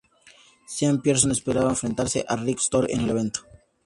Sean 0.67 0.99
Pierson 0.99 1.29
esperaba 1.29 1.69
enfrentarse 1.69 2.25
a 2.27 2.35
Rick 2.35 2.57
Story 2.57 2.91
en 2.91 3.01
el 3.01 3.09
evento. 3.11 3.41